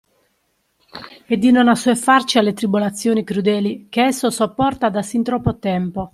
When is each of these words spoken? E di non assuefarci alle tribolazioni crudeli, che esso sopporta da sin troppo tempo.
E 1.27 1.37
di 1.37 1.51
non 1.51 1.67
assuefarci 1.67 2.39
alle 2.39 2.53
tribolazioni 2.53 3.23
crudeli, 3.23 3.85
che 3.87 4.01
esso 4.05 4.31
sopporta 4.31 4.89
da 4.89 5.03
sin 5.03 5.21
troppo 5.21 5.59
tempo. 5.59 6.09